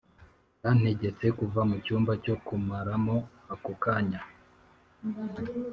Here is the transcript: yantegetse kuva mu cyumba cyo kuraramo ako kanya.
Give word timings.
yantegetse 0.63 1.25
kuva 1.39 1.61
mu 1.69 1.75
cyumba 1.85 2.11
cyo 2.23 2.35
kuraramo 2.45 3.17
ako 3.53 3.71
kanya. 3.83 4.21